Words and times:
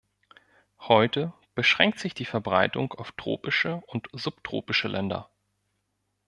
Heute 0.79 1.31
beschränkt 1.53 1.99
sich 1.99 2.15
die 2.15 2.25
Verbreitung 2.25 2.91
auf 2.95 3.11
tropische 3.11 3.83
und 3.85 4.07
subtropische 4.13 4.87
Länder. 4.87 5.29